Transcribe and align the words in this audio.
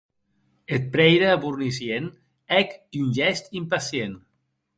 Eth 0.75 0.87
prèire 0.95 1.29
Bournisien 1.43 2.07
hèc 2.57 2.73
un 3.01 3.13
gèst 3.19 3.53
impacient. 3.61 4.19